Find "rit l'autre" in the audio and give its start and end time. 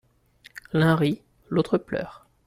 0.95-1.77